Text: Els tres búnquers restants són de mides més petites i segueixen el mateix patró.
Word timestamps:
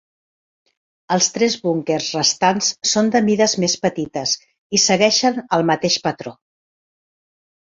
Els 1.15 1.27
tres 1.33 1.57
búnquers 1.65 2.07
restants 2.15 2.69
són 2.93 3.11
de 3.17 3.21
mides 3.27 3.55
més 3.65 3.75
petites 3.85 4.35
i 4.79 4.83
segueixen 4.87 5.39
el 5.59 5.69
mateix 5.73 5.99
patró. 6.09 6.35